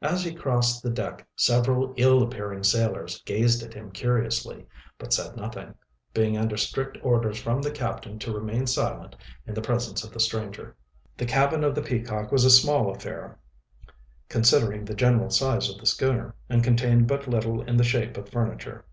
[0.00, 5.36] As he crossed the deck several ill appearing sailors gazed at him curiously, but said
[5.36, 5.74] nothing
[6.14, 9.14] being under strict orders from the captain to remain silent
[9.46, 10.74] in the presence of the stranger.
[11.18, 13.38] The cabin of the Peacock was a small affair,
[14.30, 18.30] considering the general size of the schooner, and contained but little in the shape of
[18.30, 18.86] furniture.